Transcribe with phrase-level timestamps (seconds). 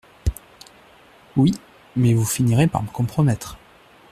[1.37, 1.53] Oui;
[1.95, 3.59] mais vous finirez par me compromettre…